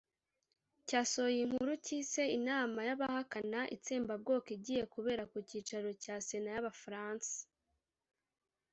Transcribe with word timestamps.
cyasohoye 0.87 1.39
inkuru 1.45 1.71
cyise 1.85 2.21
inama 2.37 2.79
y'abahakana 2.87 3.59
itsembabwoko 3.75 4.47
igiye 4.57 4.83
kubera 4.93 5.23
ku 5.31 5.37
cyicaro 5.47 5.89
cya 6.03 6.15
sénat 6.27 6.53
y'abafaransa 6.55 7.35